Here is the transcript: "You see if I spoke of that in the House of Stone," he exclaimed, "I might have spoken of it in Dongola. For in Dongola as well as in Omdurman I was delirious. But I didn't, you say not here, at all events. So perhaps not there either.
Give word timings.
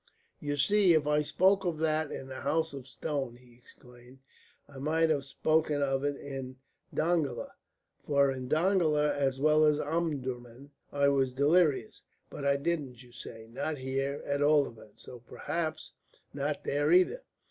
"You 0.39 0.57
see 0.57 0.95
if 0.95 1.05
I 1.05 1.21
spoke 1.21 1.63
of 1.63 1.77
that 1.77 2.11
in 2.11 2.25
the 2.27 2.41
House 2.41 2.73
of 2.73 2.87
Stone," 2.87 3.35
he 3.35 3.53
exclaimed, 3.53 4.17
"I 4.67 4.79
might 4.79 5.11
have 5.11 5.25
spoken 5.25 5.83
of 5.83 6.03
it 6.03 6.15
in 6.17 6.57
Dongola. 6.91 7.51
For 8.07 8.31
in 8.31 8.47
Dongola 8.49 9.13
as 9.13 9.39
well 9.39 9.63
as 9.63 9.77
in 9.77 9.83
Omdurman 9.83 10.71
I 10.91 11.07
was 11.09 11.35
delirious. 11.35 12.01
But 12.31 12.45
I 12.45 12.57
didn't, 12.57 13.03
you 13.03 13.11
say 13.11 13.45
not 13.47 13.77
here, 13.77 14.23
at 14.25 14.41
all 14.41 14.67
events. 14.67 15.03
So 15.03 15.19
perhaps 15.19 15.91
not 16.33 16.63
there 16.63 16.91
either. 16.91 17.21